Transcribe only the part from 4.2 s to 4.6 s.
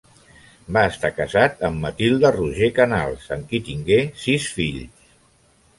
sis